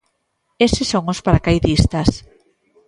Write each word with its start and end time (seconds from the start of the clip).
Eses 0.65 0.87
son 0.91 1.03
os 1.13 1.21
paracaidistas. 1.25 2.09